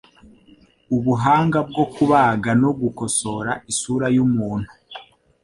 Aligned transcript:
ubuhanga 0.95 1.59
bwo 1.69 1.85
kubaga 1.93 2.51
no 2.61 2.71
gukosora 2.81 3.51
isura 3.71 4.07
y'umuntu 4.15 4.71